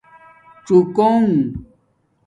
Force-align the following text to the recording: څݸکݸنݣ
څݸکݸنݣ 0.65 1.29